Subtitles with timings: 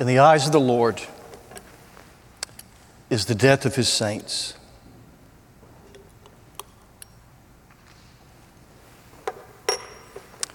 [0.00, 1.02] In the eyes of the Lord
[3.10, 4.54] is the death of his saints.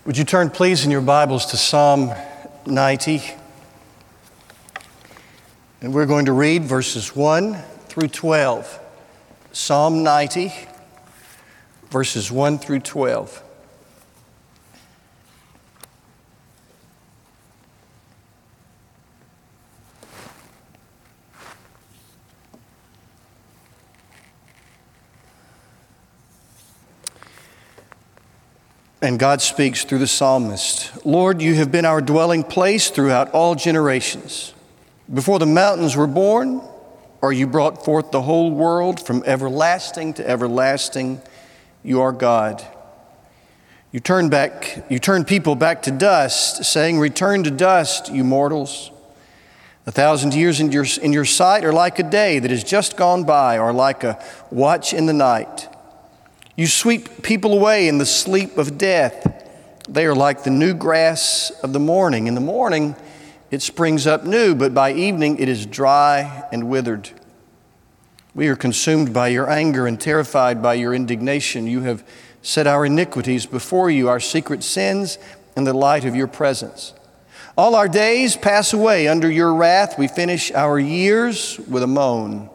[0.03, 2.11] Would you turn, please, in your Bibles to Psalm
[2.65, 3.21] 90?
[5.81, 7.53] And we're going to read verses 1
[7.87, 8.79] through 12.
[9.51, 10.51] Psalm 90,
[11.91, 13.43] verses 1 through 12.
[29.05, 33.53] And God speaks through the psalmist Lord, you have been our dwelling place throughout all
[33.53, 34.51] generations.
[35.13, 36.59] Before the mountains were born,
[37.21, 41.21] or you brought forth the whole world from everlasting to everlasting,
[41.83, 42.65] you are God.
[43.91, 48.89] You turn back, you turn people back to dust, saying, Return to dust, you mortals.
[49.85, 52.97] A thousand years in your, in your sight are like a day that has just
[52.97, 54.19] gone by, or like a
[54.49, 55.67] watch in the night.
[56.55, 59.43] You sweep people away in the sleep of death.
[59.89, 62.27] They are like the new grass of the morning.
[62.27, 62.95] In the morning,
[63.51, 67.09] it springs up new, but by evening, it is dry and withered.
[68.33, 71.67] We are consumed by your anger and terrified by your indignation.
[71.67, 72.07] You have
[72.41, 75.17] set our iniquities before you, our secret sins,
[75.57, 76.93] in the light of your presence.
[77.57, 79.97] All our days pass away under your wrath.
[79.97, 82.49] We finish our years with a moan.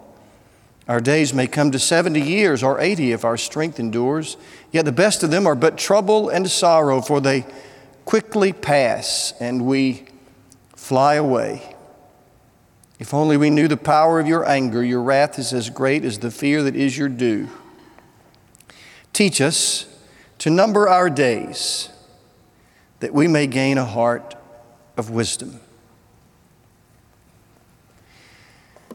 [0.91, 4.37] Our days may come to 70 years or 80 if our strength endures,
[4.73, 7.47] yet the best of them are but trouble and sorrow, for they
[8.05, 10.07] quickly pass and we
[10.75, 11.77] fly away.
[12.99, 16.19] If only we knew the power of your anger, your wrath is as great as
[16.19, 17.49] the fear that is your due.
[19.13, 19.87] Teach us
[20.39, 21.89] to number our days
[22.99, 24.35] that we may gain a heart
[24.97, 25.61] of wisdom.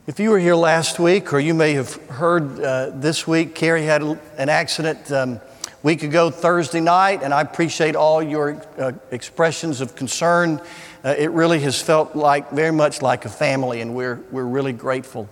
[0.07, 3.85] If you were here last week, or you may have heard uh, this week, Carrie
[3.85, 5.41] had an accident um,
[5.81, 10.61] week ago Thursday night, and I appreciate all your uh, expressions of concern.
[11.03, 14.73] Uh, it really has felt like very much like a family, and we're, we're really
[14.73, 15.27] grateful.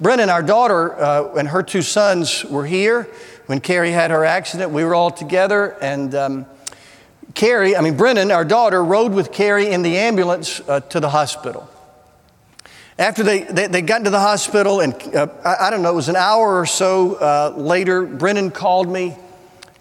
[0.00, 3.02] Brennan, our daughter, uh, and her two sons were here
[3.44, 4.70] when Carrie had her accident.
[4.70, 6.46] We were all together, and um,
[7.34, 11.10] Carrie, I mean, Brennan, our daughter, rode with Carrie in the ambulance uh, to the
[11.10, 11.68] hospital.
[12.98, 15.94] After they, they, they, got into the hospital, and uh, I, I, don't know, it
[15.94, 19.16] was an hour or so uh, later, Brennan called me,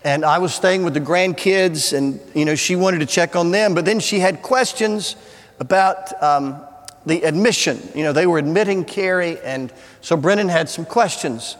[0.03, 3.49] and I was staying with the grandkids, and, you know, she wanted to check on
[3.49, 5.15] them, but then she had questions
[5.59, 6.61] about um,
[7.07, 7.81] the admission.
[7.95, 11.57] You know, they were admitting Carrie, and so Brennan had some questions.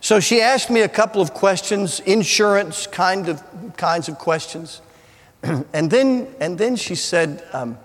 [0.00, 3.42] So she asked me a couple of questions, insurance kind of,
[3.76, 4.80] kinds of questions.
[5.42, 7.78] and, then, and then she said, um,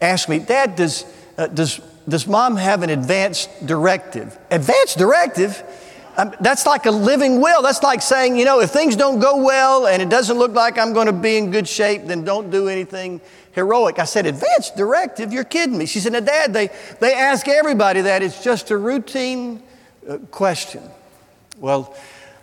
[0.00, 1.04] asked me, Dad, does,
[1.36, 4.38] uh, does does mom have an advanced directive?
[4.50, 5.62] Advanced directive?
[6.16, 7.62] Um, that's like a living will.
[7.62, 10.76] That's like saying, you know, if things don't go well and it doesn't look like
[10.76, 13.20] I'm going to be in good shape, then don't do anything
[13.52, 13.98] heroic.
[13.98, 15.32] I said, advanced directive?
[15.32, 15.86] You're kidding me.
[15.86, 18.22] She said, now, Dad, they, they ask everybody that.
[18.22, 19.62] It's just a routine
[20.08, 20.82] uh, question.
[21.58, 21.94] Well,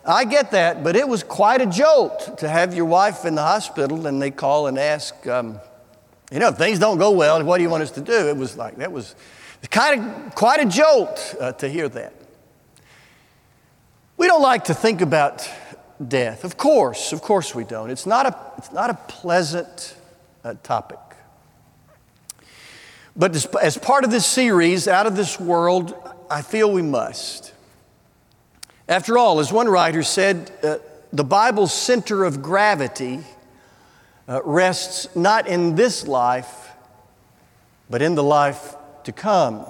[0.05, 3.41] I get that, but it was quite a jolt to have your wife in the
[3.41, 5.59] hospital and they call and ask, um,
[6.31, 8.29] you know, if things don't go well, what do you want us to do?
[8.29, 9.15] It was like, that was
[9.65, 12.13] it's kind of quite a jolt uh, to hear that.
[14.15, 15.49] We don't like to think about
[16.07, 16.43] death.
[16.43, 17.89] Of course, of course we don't.
[17.89, 19.97] It's not a, it's not a pleasant
[20.43, 20.99] uh, topic.
[23.15, 25.95] But as, as, part of this series, Out of This World,
[26.29, 27.51] I feel we must.
[28.87, 30.77] After all, as one writer said, uh,
[31.11, 33.21] the Bible's center of gravity
[34.29, 36.69] uh, rests not in this life,
[37.89, 38.75] but in the life
[39.05, 39.65] to come.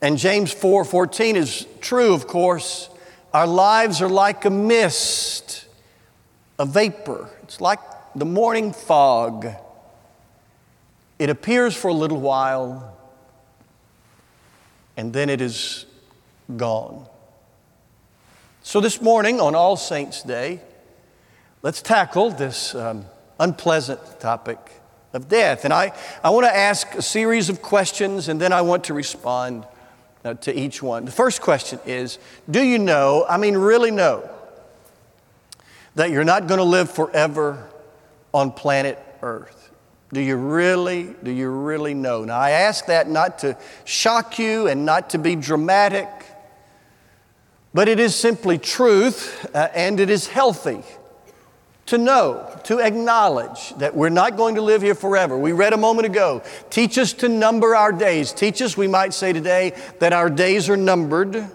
[0.00, 2.88] And James 4 14 is true, of course.
[3.32, 5.66] Our lives are like a mist,
[6.58, 7.28] a vapor.
[7.42, 7.80] It's like
[8.14, 9.46] the morning fog.
[11.18, 12.96] It appears for a little while,
[14.96, 15.86] and then it is
[16.56, 17.06] gone.
[18.62, 20.60] So, this morning on All Saints' Day,
[21.62, 23.06] let's tackle this um,
[23.38, 24.58] unpleasant topic
[25.14, 25.64] of death.
[25.64, 28.94] And I, I want to ask a series of questions and then I want to
[28.94, 29.64] respond
[30.24, 31.04] uh, to each one.
[31.04, 32.18] The first question is
[32.50, 34.28] Do you know, I mean, really know,
[35.94, 37.68] that you're not going to live forever
[38.32, 39.70] on planet Earth?
[40.12, 42.24] Do you really, do you really know?
[42.24, 46.08] Now, I ask that not to shock you and not to be dramatic,
[47.72, 50.82] but it is simply truth uh, and it is healthy
[51.86, 55.36] to know, to acknowledge that we're not going to live here forever.
[55.38, 58.32] We read a moment ago, teach us to number our days.
[58.32, 61.50] Teach us, we might say today, that our days are numbered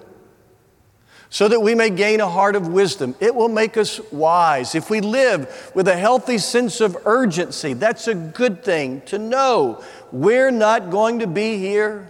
[1.32, 3.16] so that we may gain a heart of wisdom.
[3.20, 4.74] It will make us wise.
[4.74, 9.84] If we live with a healthy sense of urgency, that's a good thing to know
[10.12, 12.10] we're not going to be here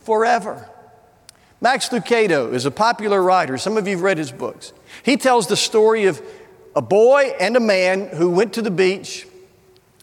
[0.00, 0.68] forever.
[1.62, 3.58] Max Lucado is a popular writer.
[3.58, 4.72] Some of you have read his books.
[5.02, 6.22] He tells the story of
[6.74, 9.26] a boy and a man who went to the beach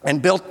[0.04, 0.42] and built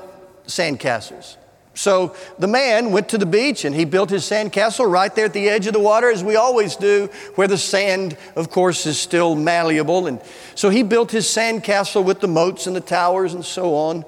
[0.47, 1.37] sandcastles.
[1.73, 5.33] So the man went to the beach and he built his sandcastle right there at
[5.33, 8.99] the edge of the water, as we always do, where the sand, of course, is
[8.99, 10.07] still malleable.
[10.07, 10.19] And
[10.55, 14.05] so he built his sandcastle with the moats and the towers and so on.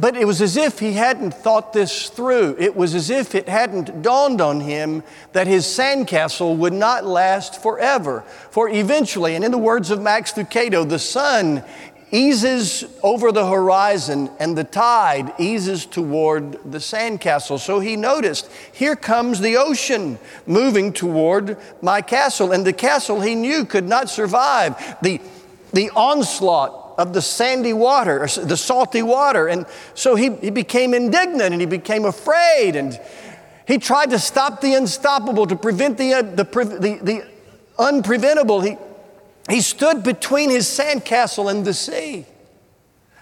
[0.00, 2.54] But it was as if he hadn't thought this through.
[2.60, 5.02] It was as if it hadn't dawned on him
[5.32, 8.20] that his sandcastle would not last forever.
[8.50, 11.64] For eventually, and in the words of Max Lucado, the sun
[12.12, 17.58] eases over the horizon and the tide eases toward the sandcastle.
[17.58, 22.52] So he noticed, here comes the ocean moving toward my castle.
[22.52, 25.20] And the castle he knew could not survive the,
[25.72, 29.46] the onslaught of the sandy water, the salty water.
[29.46, 32.74] And so he, he became indignant and he became afraid.
[32.74, 33.00] And
[33.66, 37.26] he tried to stop the unstoppable, to prevent the, uh, the, the, the
[37.78, 38.66] unpreventable.
[38.66, 38.76] He,
[39.48, 42.26] he stood between his sandcastle and the sea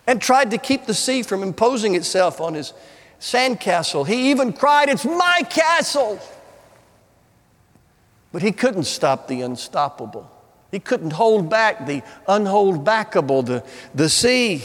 [0.06, 2.72] and tried to keep the sea from imposing itself on his
[3.20, 4.06] sandcastle.
[4.06, 6.18] He even cried, It's my castle!
[8.32, 10.30] But he couldn't stop the unstoppable.
[10.70, 13.46] He couldn't hold back the unholdbackable.
[13.46, 13.64] The,
[13.94, 14.62] the sea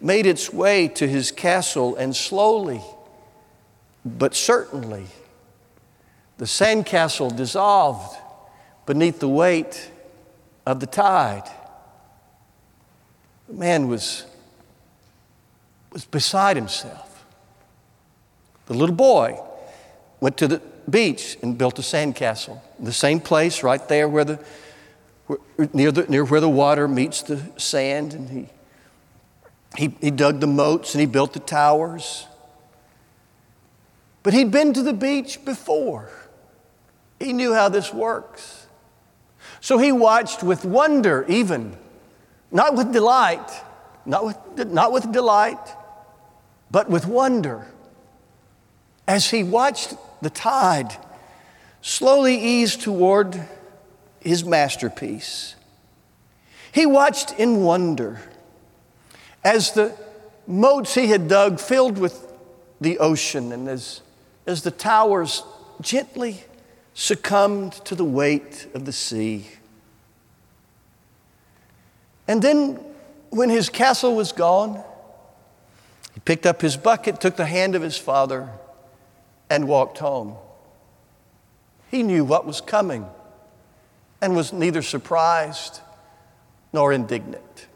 [0.00, 2.80] made its way to his castle, and slowly,
[4.04, 5.06] but certainly,
[6.38, 8.16] the sandcastle dissolved
[8.86, 9.90] beneath the weight
[10.64, 11.48] of the tide.
[13.48, 14.24] The man was,
[15.92, 17.26] was beside himself.
[18.66, 19.38] The little boy
[20.20, 24.42] went to the beach and built a sandcastle, the same place right there where the
[25.72, 28.48] near, the, near where the water meets the sand, and he,
[29.76, 32.26] he, he dug the moats and he built the towers.
[34.22, 36.10] But he'd been to the beach before.
[37.18, 38.66] He knew how this works.
[39.60, 41.76] So he watched with wonder, even,
[42.50, 43.50] not with delight,
[44.06, 45.58] not with, not with delight,
[46.70, 47.66] but with wonder,
[49.06, 50.96] as he watched the tide
[51.82, 53.40] slowly ease toward
[54.20, 55.54] his masterpiece.
[56.72, 58.20] He watched in wonder
[59.42, 59.96] as the
[60.46, 62.26] moats he had dug filled with
[62.80, 64.02] the ocean and as,
[64.46, 65.42] as the towers
[65.80, 66.44] gently
[66.94, 69.48] succumbed to the weight of the sea.
[72.28, 72.78] And then,
[73.30, 74.82] when his castle was gone,
[76.14, 78.50] he picked up his bucket, took the hand of his father,
[79.48, 80.36] and walked home.
[81.90, 83.06] He knew what was coming
[84.20, 85.80] and was neither surprised
[86.72, 87.66] nor indignant.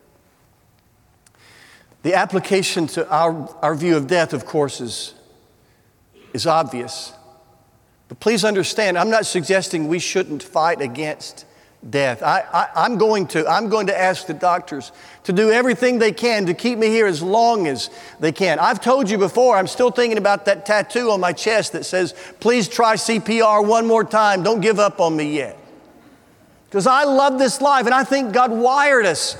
[2.02, 5.14] The application to our, our view of death, of course, is,
[6.34, 7.12] is obvious.
[8.08, 11.46] But please understand, I'm not suggesting we shouldn't fight against
[11.88, 12.22] death.
[12.22, 14.92] I, am going to, I'm going to ask the doctors
[15.24, 17.88] to do everything they can to keep me here as long as
[18.20, 18.58] they can.
[18.58, 22.14] I've told you before, I'm still thinking about that tattoo on my chest that says,
[22.40, 24.42] please try CPR one more time.
[24.42, 25.58] Don't give up on me yet.
[26.74, 29.36] Because I love this life, and I think God wired us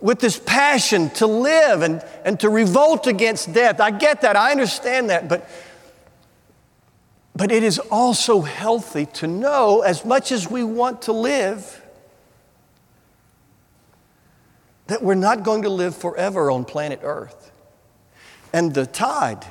[0.00, 3.80] with this passion to live and, and to revolt against death.
[3.80, 5.50] I get that, I understand that, but,
[7.34, 11.82] but it is also healthy to know as much as we want to live
[14.86, 17.50] that we're not going to live forever on planet Earth.
[18.52, 19.44] And the tide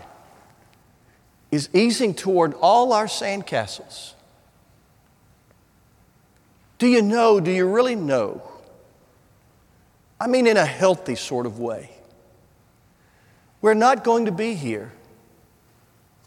[1.51, 4.12] is easing toward all our sandcastles.
[6.83, 7.39] Do you know?
[7.39, 8.41] Do you really know?
[10.19, 11.89] I mean, in a healthy sort of way.
[13.61, 14.91] We're not going to be here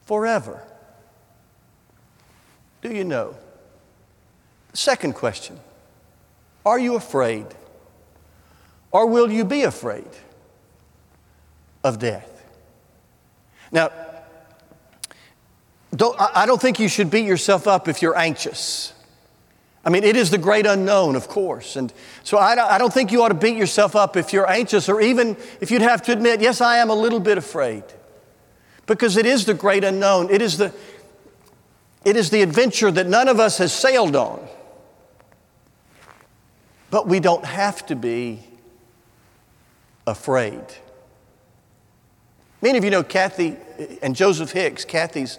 [0.07, 0.63] forever.
[2.81, 3.37] Do you know?
[4.73, 5.61] Second question
[6.65, 7.45] Are you afraid?
[8.93, 10.09] Or will you be afraid
[11.85, 12.47] of death?
[13.71, 13.91] Now,
[15.95, 18.95] don't, I don't think you should beat yourself up if you're anxious.
[19.87, 21.77] I mean, it is the great unknown, of course.
[21.77, 21.93] And
[22.25, 25.37] so I don't, think you ought to beat yourself up if you're anxious, or even
[25.61, 27.85] if you'd have to admit, yes, I am a little bit afraid.
[28.87, 30.29] Because it is the great unknown.
[30.29, 30.75] It is the,
[32.05, 34.49] it is the adventure that none of us has sailed on.
[36.91, 38.41] But we don't have to be
[40.05, 40.65] afraid.
[42.61, 43.57] Many of you know Kathy
[44.03, 44.85] and Joseph Hicks.
[44.85, 45.39] Kathy's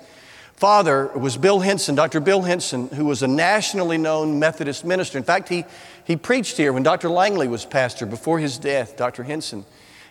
[0.57, 2.19] father was Bill Hinson, Dr.
[2.19, 5.17] Bill Hinson, who was a nationally known Methodist minister.
[5.17, 5.63] In fact, he,
[6.03, 7.09] he preached here when Dr.
[7.09, 9.23] Langley was pastor before his death, Dr.
[9.23, 9.65] Hinson.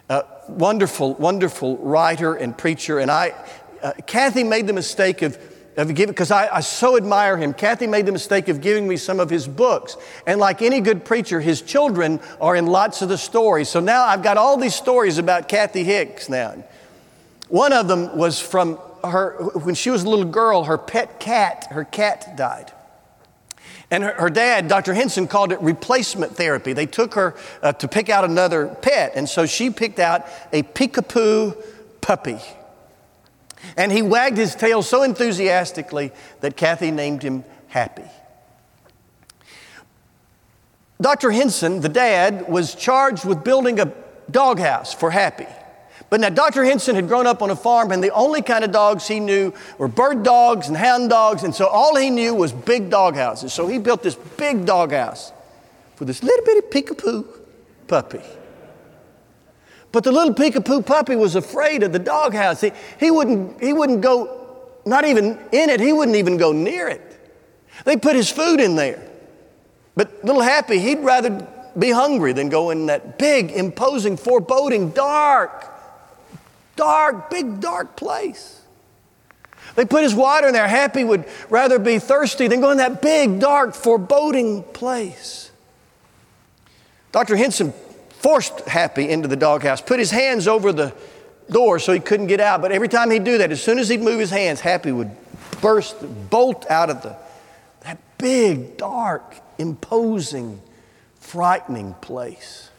[0.09, 3.01] Uh, wonderful, wonderful writer and preacher.
[3.01, 3.35] And I,
[3.83, 5.37] uh, Kathy made the mistake of
[5.77, 7.53] of giving, because I, I so admire him.
[7.53, 9.97] Kathy made the mistake of giving me some of his books.
[10.27, 13.69] And like any good preacher, his children are in lots of the stories.
[13.69, 16.55] So now I've got all these stories about Kathy Hicks now.
[17.49, 18.79] One of them was from
[19.11, 22.73] her, when she was a little girl, her pet cat, her cat died.
[23.91, 24.95] And her, her dad, Dr.
[24.95, 26.73] Hinson, called it replacement therapy.
[26.73, 29.13] They took her uh, to pick out another pet.
[29.15, 31.57] And so she picked out a peekapoo
[32.01, 32.39] puppy.
[33.77, 38.05] And he wagged his tail so enthusiastically that Kathy named him Happy.
[41.01, 41.31] Dr.
[41.31, 43.93] Hinson, the dad, was charged with building a
[44.31, 45.47] doghouse for Happy.
[46.09, 46.63] But now, Dr.
[46.63, 49.53] Hinson had grown up on a farm, and the only kind of dogs he knew
[49.77, 53.53] were bird dogs and hound dogs, and so all he knew was big dog houses.
[53.53, 55.33] So he built this big dog house
[55.97, 57.27] for this little bitty Peek-a-POO
[57.89, 58.21] puppy.
[59.91, 62.61] But the little Peek-a-POO puppy was afraid of the doghouse.
[62.61, 62.71] He,
[63.01, 67.03] he, wouldn't, he wouldn't go, not even in it, he wouldn't even go near it.
[67.85, 69.03] They put his food in there.
[69.97, 71.47] But little Happy, he'd rather
[71.77, 75.76] be hungry than go in that big, imposing, foreboding, dark,
[76.77, 78.61] dark, big, dark place.
[79.75, 80.69] They put his water in there.
[80.69, 85.51] Happy would rather be thirsty than go in that big, dark, foreboding place.
[87.13, 87.37] Dr.
[87.37, 87.73] Hinson
[88.11, 90.95] forced Happy into the doghouse, put his hands over the
[91.51, 92.63] door so he couldn't get out.
[92.63, 95.11] But every time he'd do that, as soon as he'd move his hands, Happy would
[95.61, 95.97] burst,
[96.31, 97.17] bolt out of the,
[97.83, 100.61] that big, dark, imposing,
[101.21, 102.71] frightening place.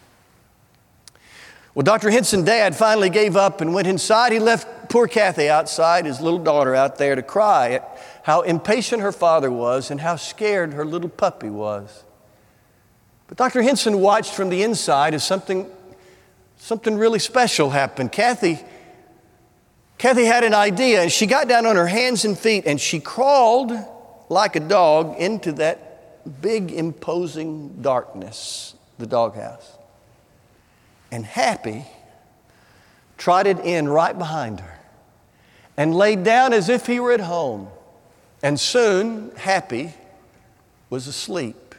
[1.78, 2.10] Well, Dr.
[2.10, 4.32] Hinson dad finally gave up and went inside.
[4.32, 9.04] He left poor Kathy outside, his little daughter out there, to cry at how impatient
[9.04, 12.04] her father was and how scared her little puppy was.
[13.28, 13.62] But Dr.
[13.62, 15.70] Hinson watched from the inside as something,
[16.58, 18.12] something really special happened.
[18.12, 18.58] Kathy,
[20.00, 23.00] Kathy had an idea, and she got down on her hands and feet and she
[23.00, 23.72] crawled
[24.30, 29.77] like a dog into that big, imposing darkness, the doghouse.
[31.12, 31.86] And Happy
[33.18, 34.80] trotted in right behind her
[35.76, 37.70] and laid down as if he were at home.
[38.44, 39.94] And soon, Happy
[40.90, 41.76] was asleep.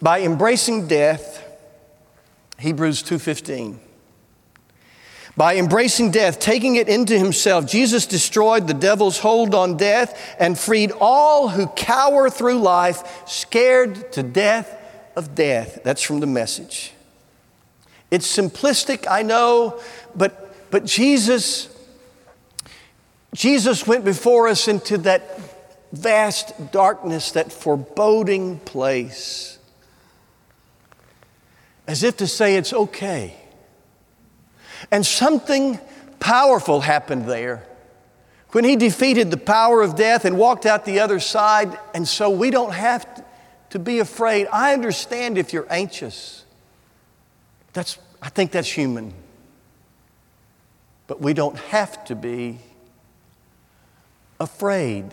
[0.00, 1.44] By embracing death,
[2.58, 3.78] Hebrews 2:15.
[5.36, 10.58] By embracing death, taking it into himself, Jesus destroyed the devil's hold on death and
[10.58, 14.78] freed all who cower through life scared to death
[15.16, 15.80] of death.
[15.84, 16.92] That's from the message.
[18.10, 19.80] It's simplistic, I know,
[20.14, 21.74] but, but Jesus,
[23.34, 25.40] Jesus went before us into that
[25.92, 29.58] vast darkness, that foreboding place
[31.86, 33.36] as if to say it's okay.
[34.90, 35.78] And something
[36.20, 37.66] powerful happened there
[38.52, 41.78] when he defeated the power of death and walked out the other side.
[41.94, 43.24] And so we don't have
[43.70, 44.46] to be afraid.
[44.52, 46.44] I understand if you're anxious.
[47.72, 49.14] That's, I think that's human.
[51.06, 52.58] But we don't have to be
[54.38, 55.06] afraid.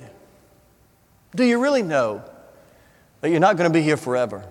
[1.36, 2.24] Do you really know
[3.22, 4.46] that you're not going to be here forever?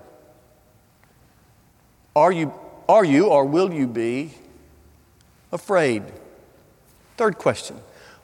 [2.17, 2.53] Are you,
[2.89, 4.33] are you or will you be
[5.53, 6.03] afraid?
[7.17, 7.77] Third question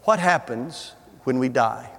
[0.04, 0.92] What happens
[1.24, 1.90] when we die?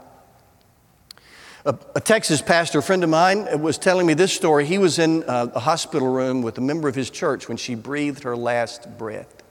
[1.66, 4.66] A, a, Texas pastor, a friend of mine, uh, was telling me this story.
[4.66, 7.74] He was in a, a hospital room with a member of his church when she
[7.74, 9.42] breathed her last breath.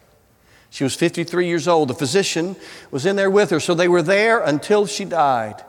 [0.70, 1.88] She was 53 years old.
[1.88, 2.54] The physician
[2.92, 5.64] was in there with her, so they were there until she died.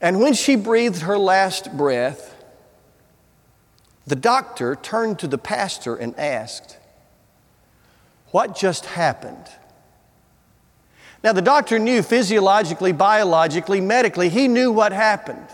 [0.00, 2.34] And when she breathed her last breath,
[4.06, 6.78] the doctor turned to the pastor and asked,
[8.32, 9.46] What just happened?
[11.22, 15.46] Now, the doctor knew physiologically, biologically, medically, he knew what happened.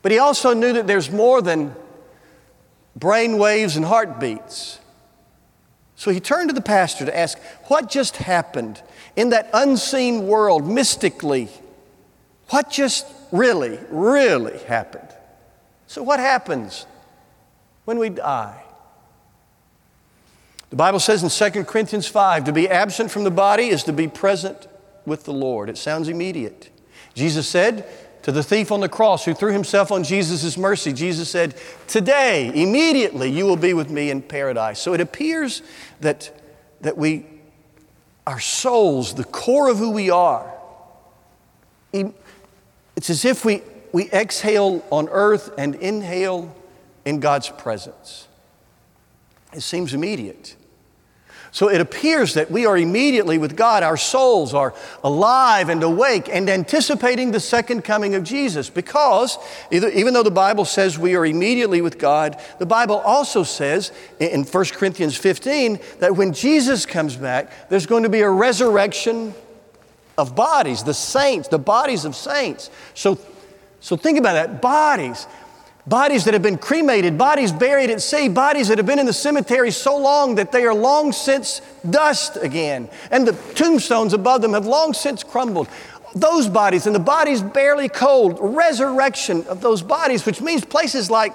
[0.00, 1.74] But he also knew that there's more than
[2.96, 4.78] brain waves and heartbeats.
[5.96, 8.80] So he turned to the pastor to ask, What just happened
[9.16, 11.48] in that unseen world, mystically?
[12.50, 15.08] What just really, really happened?
[15.88, 16.86] So, what happens
[17.84, 18.62] when we die?
[20.70, 23.92] The Bible says in 2 Corinthians 5 to be absent from the body is to
[23.92, 24.66] be present
[25.06, 25.70] with the Lord.
[25.70, 26.70] It sounds immediate.
[27.14, 27.86] Jesus said,
[28.22, 31.54] to the thief on the cross who threw himself on Jesus' mercy, Jesus said,
[31.86, 34.80] Today, immediately, you will be with me in paradise.
[34.80, 35.62] So it appears
[36.00, 36.38] that,
[36.82, 37.24] that we,
[38.26, 40.52] our souls, the core of who we are,
[41.92, 46.54] it's as if we, we exhale on earth and inhale
[47.06, 48.28] in God's presence.
[49.52, 50.56] It seems immediate.
[51.50, 53.82] So it appears that we are immediately with God.
[53.82, 59.38] Our souls are alive and awake and anticipating the second coming of Jesus because
[59.70, 64.44] even though the Bible says we are immediately with God, the Bible also says in
[64.44, 69.34] 1 Corinthians 15 that when Jesus comes back, there's going to be a resurrection
[70.18, 72.70] of bodies, the saints, the bodies of saints.
[72.92, 73.18] So,
[73.80, 75.26] so think about that bodies
[75.88, 79.12] bodies that have been cremated, bodies buried at sea, bodies that have been in the
[79.12, 84.52] cemetery so long that they are long since dust again, and the tombstones above them
[84.52, 85.68] have long since crumbled.
[86.14, 91.34] Those bodies and the bodies barely cold, resurrection of those bodies, which means places like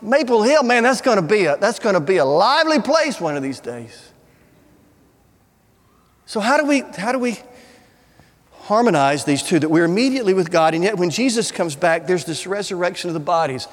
[0.00, 3.20] Maple Hill, man, that's going to be a, that's going to be a lively place
[3.20, 4.12] one of these days.
[6.26, 7.38] So how do we how do we
[8.62, 12.24] harmonize these two that we're immediately with God and yet when Jesus comes back there's
[12.24, 13.68] this resurrection of the bodies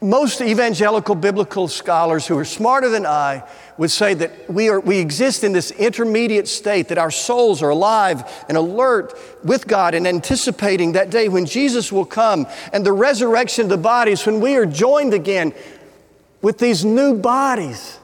[0.00, 3.42] most evangelical biblical scholars who are smarter than I
[3.78, 7.70] would say that we, are, we exist in this intermediate state, that our souls are
[7.70, 12.92] alive and alert with God and anticipating that day when Jesus will come and the
[12.92, 15.52] resurrection of the bodies, when we are joined again
[16.42, 17.98] with these new bodies.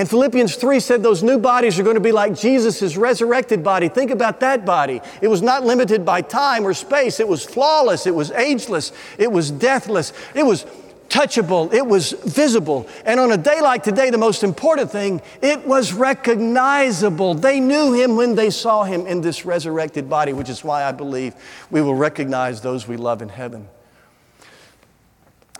[0.00, 3.88] And Philippians 3 said those new bodies are going to be like Jesus' resurrected body.
[3.88, 5.02] Think about that body.
[5.20, 9.30] It was not limited by time or space, it was flawless, it was ageless, it
[9.30, 10.64] was deathless, it was
[11.10, 12.88] touchable, it was visible.
[13.04, 17.34] And on a day like today, the most important thing, it was recognizable.
[17.34, 20.92] They knew him when they saw him in this resurrected body, which is why I
[20.92, 21.34] believe
[21.70, 23.68] we will recognize those we love in heaven.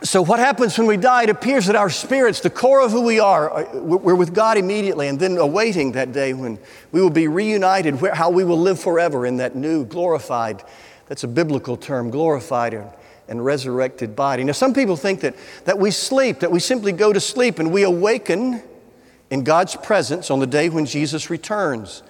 [0.03, 1.23] So, what happens when we die?
[1.23, 4.57] It appears that our spirits, the core of who we are, uh, we're with God
[4.57, 6.57] immediately and then awaiting that day when
[6.91, 10.63] we will be reunited, how we will live forever in that new, glorified,
[11.07, 12.73] that's a biblical term, glorified
[13.31, 14.43] and resurrected body.
[14.43, 17.71] Now, some people think that, that we sleep, that we simply go to sleep and
[17.71, 18.61] we awaken
[19.29, 22.03] in God's presence on the day when Jesus returns,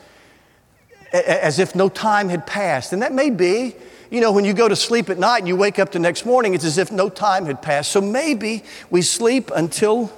[1.13, 2.91] as if no time had passed.
[2.91, 3.75] And that may be,
[4.09, 6.25] you know, when you go to sleep at night and you wake up the next
[6.25, 7.91] morning, it's as if no time had passed.
[7.91, 10.11] So maybe we sleep until,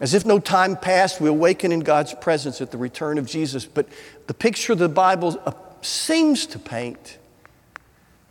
[0.00, 3.64] as if no time passed, we awaken in God's presence at the return of Jesus.
[3.64, 3.86] But
[4.26, 7.18] the picture the Bible uh, seems to paint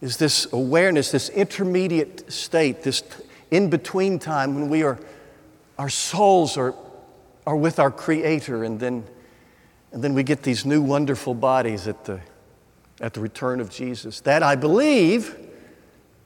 [0.06, 3.02] is this awareness, this intermediate state, this
[3.50, 5.00] in between time when we are,
[5.80, 6.76] our souls are,
[7.48, 9.04] are with our Creator, and then,
[9.92, 12.22] and then we get these new wonderful bodies at the,
[13.02, 14.22] at the return of Jesus.
[14.22, 15.36] That, I believe,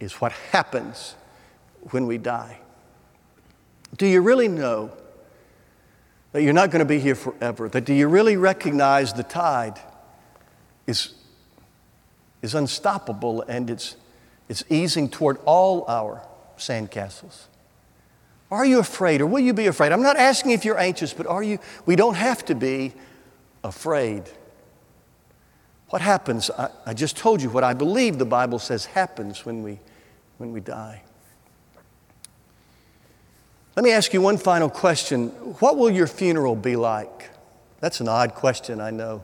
[0.02, 1.16] is what happens
[1.92, 2.60] when we die.
[3.96, 4.92] Do you really know
[6.34, 7.70] that you're not going to be here forever?
[7.70, 9.80] That do you really recognize the tide
[10.86, 11.14] is
[12.42, 13.96] is unstoppable and it's,
[14.48, 16.22] it's easing toward all our
[16.58, 17.46] sandcastles.
[18.52, 19.92] Are you afraid or will you be afraid?
[19.92, 21.60] I'm not asking if you're anxious, but are you?
[21.86, 22.94] We don't have to be
[23.64, 24.24] afraid.
[25.90, 26.50] What happens?
[26.52, 29.80] I, I just told you what I believe the Bible says happens when we,
[30.38, 31.04] when we die.
[33.76, 35.30] Let me ask you one final question.
[35.60, 37.30] What will your funeral be like?
[37.80, 39.24] That's an odd question, I know.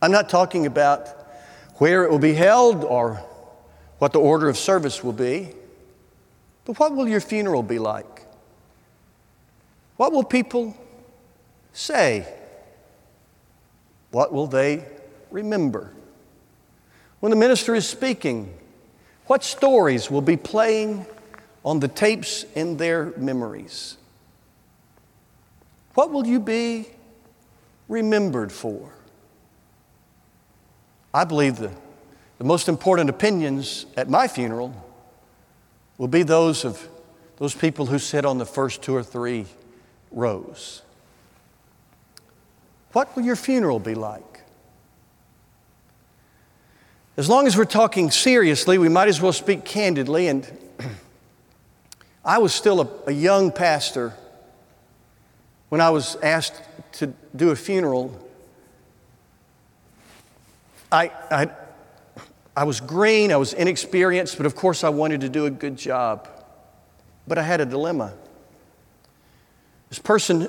[0.00, 1.08] I'm not talking about
[1.82, 3.20] where it will be held or
[3.98, 5.48] what the order of service will be.
[6.64, 8.24] But what will your funeral be like?
[9.96, 10.76] What will people
[11.72, 12.24] say?
[14.12, 14.86] What will they
[15.32, 15.92] remember?
[17.18, 18.56] When the minister is speaking,
[19.26, 21.04] what stories will be playing
[21.64, 23.96] on the tapes in their memories?
[25.94, 26.86] What will you be
[27.88, 28.92] remembered for?
[31.14, 31.70] I believe the,
[32.38, 34.74] the most important opinions at my funeral
[35.98, 36.88] will be those of
[37.36, 39.46] those people who sit on the first two or three
[40.12, 40.82] rows.
[42.92, 44.42] What will your funeral be like?
[47.16, 50.28] As long as we're talking seriously, we might as well speak candidly.
[50.28, 50.46] And
[52.24, 54.14] I was still a, a young pastor
[55.68, 58.16] when I was asked to do a funeral
[60.92, 61.48] I, I,
[62.54, 65.76] I was green, I was inexperienced, but of course I wanted to do a good
[65.76, 66.28] job.
[67.26, 68.12] But I had a dilemma.
[69.88, 70.48] This person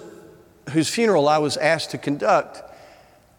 [0.71, 2.61] whose funeral I was asked to conduct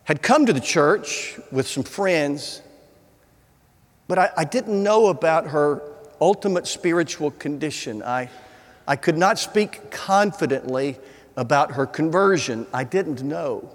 [0.04, 2.62] had come to the church with some friends,
[4.06, 5.82] But I, I didn't know about her
[6.20, 8.02] ultimate spiritual condition.
[8.02, 8.28] I,
[8.86, 10.98] I could not speak confidently
[11.36, 12.66] about her conversion.
[12.72, 13.70] I didn't know.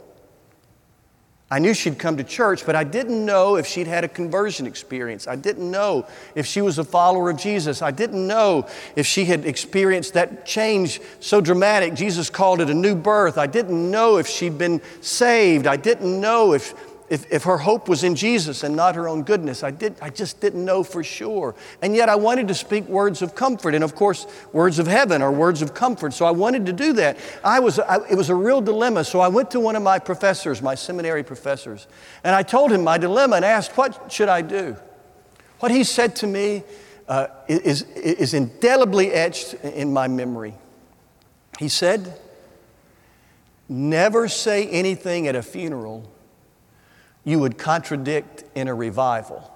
[1.51, 4.67] I knew she'd come to church, but I didn't know if she'd had a conversion
[4.67, 5.27] experience.
[5.27, 7.81] I didn't know if she was a follower of Jesus.
[7.81, 11.95] I didn't know if she had experienced that change so dramatic.
[11.95, 13.39] Jesus called it a new birth.
[13.39, 15.65] I didn't know if she'd been saved.
[15.65, 16.75] I didn't know if
[17.10, 19.63] if, if her hope was in Jesus and not her own goodness.
[19.63, 21.56] I, did, I just didn't know for sure.
[21.82, 23.74] And yet I wanted to speak words of comfort.
[23.74, 26.13] And of course, words of heaven are words of comfort.
[26.13, 27.17] So I wanted to do that.
[27.43, 29.04] I was, I, it was a real dilemma.
[29.04, 31.88] So I went to one of my professors, my seminary professors,
[32.24, 34.78] and I told him my dilemma and asked, What should I do?
[35.60, 36.63] What he said to me
[37.08, 40.54] uh, is, is indelibly etched in my memory.
[41.58, 42.19] He said,
[43.67, 46.10] Never say anything at a funeral
[47.23, 49.53] you would contradict in a revival,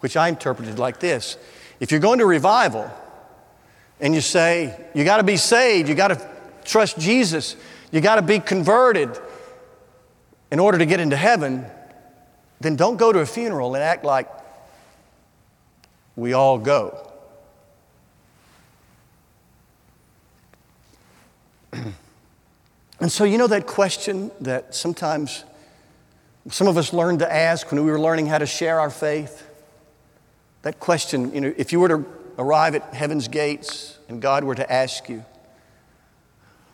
[0.00, 1.36] which I interpreted like this.
[1.80, 2.90] If you're going to revival
[4.00, 6.28] and you say, you got to be saved, you got to
[6.64, 7.56] trust Jesus,
[7.90, 9.18] you got to be converted
[10.50, 11.66] in order to get into heaven,
[12.60, 14.28] then don't go to a funeral and act like
[16.16, 17.12] we all go.
[21.72, 25.44] and so, you know that question that sometimes
[26.50, 29.46] some of us learned to ask when we were learning how to share our faith.
[30.62, 32.04] That question, you know, if you were to
[32.38, 35.24] arrive at heaven's gates and God were to ask you,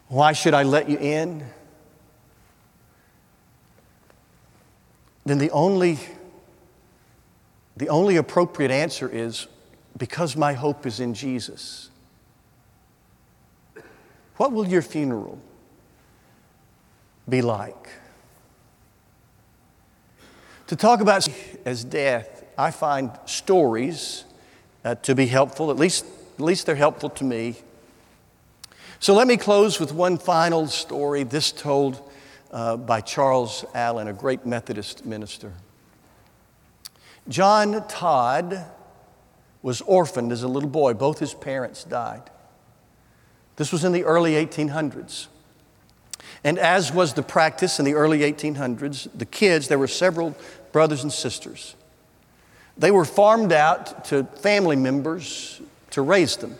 [0.08, 1.44] Why should I let you in?
[5.26, 5.98] Then the only,
[7.76, 9.46] the only appropriate answer is
[9.96, 11.88] because my hope is in Jesus.
[14.36, 15.38] What will your funeral
[17.28, 17.88] be like?
[20.68, 21.28] To talk about
[21.66, 24.24] as death, I find stories
[24.82, 26.06] uh, to be helpful, at least,
[26.38, 27.56] at least they're helpful to me.
[28.98, 32.10] So let me close with one final story, this told
[32.50, 35.52] uh, by Charles Allen, a great Methodist minister.
[37.28, 38.64] John Todd
[39.60, 42.22] was orphaned as a little boy, both his parents died.
[43.56, 45.26] This was in the early 1800s.
[46.42, 50.34] And as was the practice in the early 1800s, the kids, there were several
[50.72, 51.76] brothers and sisters,
[52.76, 55.60] they were farmed out to family members
[55.90, 56.56] to raise them.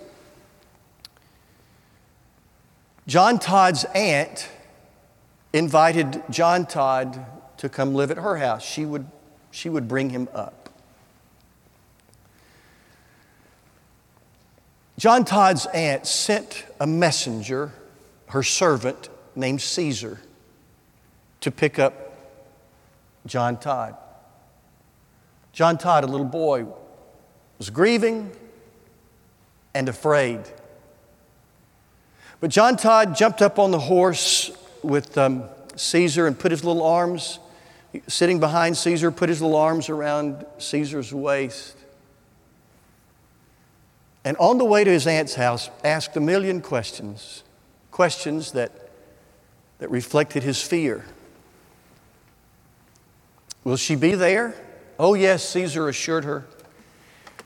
[3.06, 4.48] John Todd's aunt
[5.52, 7.26] invited John Todd
[7.58, 8.64] to come live at her house.
[8.64, 9.06] She would,
[9.50, 10.64] she would bring him up.
[14.98, 17.72] John Todd's aunt sent a messenger,
[18.28, 20.20] her servant, named Caesar
[21.40, 22.16] to pick up
[23.26, 23.96] John Todd.
[25.52, 26.66] John Todd, a little boy,
[27.58, 28.32] was grieving
[29.74, 30.40] and afraid.
[32.40, 34.50] But John Todd jumped up on the horse
[34.82, 35.44] with um,
[35.76, 37.38] Caesar and put his little arms,
[38.06, 41.76] sitting behind Caesar, put his little arms around Caesar's waist.
[44.24, 47.44] And on the way to his aunt's house, asked a million questions,
[47.90, 48.83] questions that
[49.78, 51.04] that reflected his fear.
[53.64, 54.54] Will she be there?
[54.98, 56.46] Oh, yes, Caesar assured her.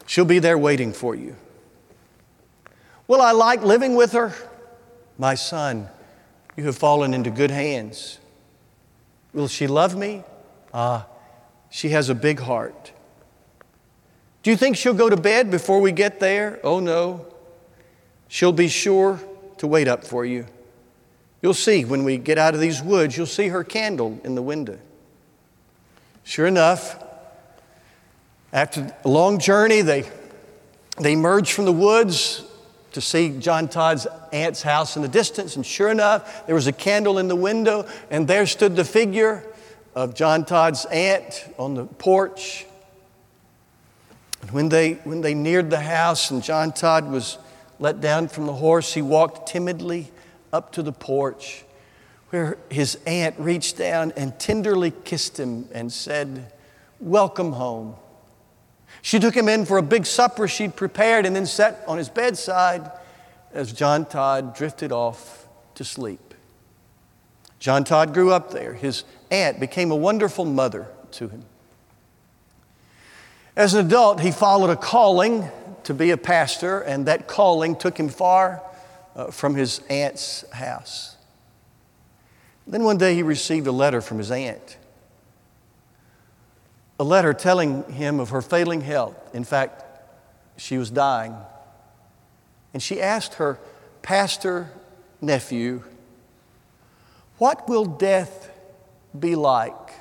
[0.06, 1.36] She'll be there waiting for you.
[3.06, 4.34] Will I like living with her?
[5.16, 5.88] My son,
[6.56, 8.18] you have fallen into good hands.
[9.32, 10.24] Will she love me?
[10.72, 11.06] Ah,
[11.70, 12.92] she has a big heart.
[14.42, 16.60] Do you think she'll go to bed before we get there?
[16.62, 17.26] Oh, no.
[18.28, 19.20] She'll be sure
[19.58, 20.46] to wait up for you.
[21.40, 24.42] You'll see when we get out of these woods, you'll see her candle in the
[24.42, 24.78] window.
[26.24, 27.02] Sure enough,
[28.52, 30.10] after a long journey, they,
[31.00, 32.44] they emerged from the woods
[32.92, 35.56] to see John Todd's aunt's house in the distance.
[35.56, 39.44] And sure enough, there was a candle in the window, and there stood the figure
[39.94, 42.66] of John Todd's aunt on the porch.
[44.42, 47.38] And when they, when they neared the house and John Todd was
[47.78, 50.10] let down from the horse, he walked timidly
[50.52, 51.64] up to the porch
[52.30, 56.52] where his aunt reached down and tenderly kissed him and said,
[57.00, 57.94] Welcome home.
[59.02, 62.08] She took him in for a big supper she'd prepared and then sat on his
[62.08, 62.90] bedside
[63.52, 66.34] as John Todd drifted off to sleep.
[67.58, 68.74] John Todd grew up there.
[68.74, 71.44] His aunt became a wonderful mother to him.
[73.56, 75.48] As an adult, he followed a calling
[75.84, 78.62] to be a pastor, and that calling took him far
[79.18, 81.16] uh, from his aunt's house.
[82.68, 84.78] Then one day he received a letter from his aunt.
[87.00, 89.16] a letter telling him of her failing health.
[89.32, 89.84] In fact,
[90.56, 91.34] she was dying.
[92.74, 93.58] And she asked her
[94.02, 94.70] pastor
[95.20, 95.84] nephew,
[97.38, 98.50] What will death
[99.18, 99.92] be like?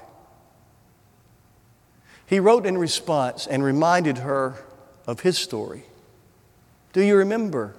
[2.25, 4.63] He wrote in response and reminded her
[5.05, 5.83] of his story.
[6.93, 7.75] Do you remember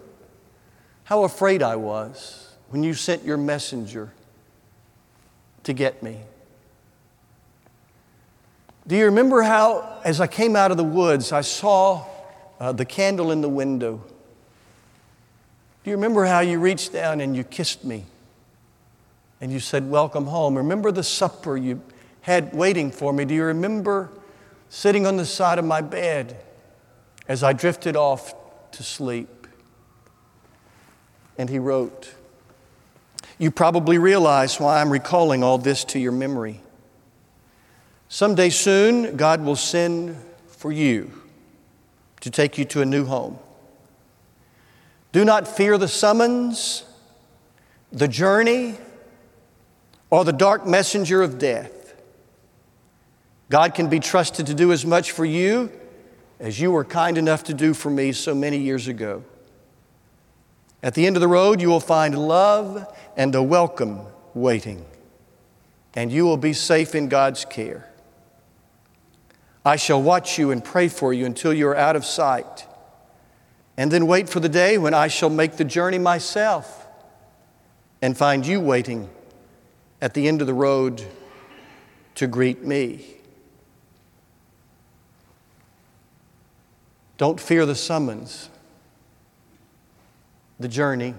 [1.08, 4.12] how afraid I was when you sent your messenger
[5.62, 6.18] to get me?
[8.86, 12.04] Do you remember how, as I came out of the woods, I saw
[12.60, 14.02] uh, the candle in the window?
[15.82, 18.04] Do you remember how you reached down and you kissed me
[19.40, 20.58] and you said, Welcome home?
[20.58, 21.80] Remember the supper you
[22.20, 23.24] had waiting for me?
[23.24, 24.10] Do you remember
[24.68, 26.36] sitting on the side of my bed
[27.26, 28.34] as I drifted off
[28.72, 29.37] to sleep?
[31.38, 32.14] And he wrote,
[33.38, 36.60] You probably realize why I'm recalling all this to your memory.
[38.08, 40.16] Someday soon, God will send
[40.48, 41.12] for you
[42.20, 43.38] to take you to a new home.
[45.12, 46.84] Do not fear the summons,
[47.92, 48.74] the journey,
[50.10, 51.94] or the dark messenger of death.
[53.50, 55.70] God can be trusted to do as much for you
[56.40, 59.24] as you were kind enough to do for me so many years ago.
[60.82, 62.86] At the end of the road, you will find love
[63.16, 64.00] and a welcome
[64.32, 64.84] waiting,
[65.94, 67.90] and you will be safe in God's care.
[69.64, 72.66] I shall watch you and pray for you until you are out of sight,
[73.76, 76.86] and then wait for the day when I shall make the journey myself
[78.00, 79.10] and find you waiting
[80.00, 81.04] at the end of the road
[82.14, 83.04] to greet me.
[87.16, 88.48] Don't fear the summons,
[90.58, 91.14] the journey,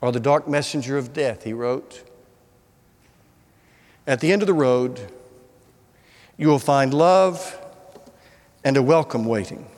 [0.00, 2.02] or the dark messenger of death, he wrote.
[4.06, 5.12] At the end of the road,
[6.36, 7.58] you will find love
[8.64, 9.71] and a welcome waiting.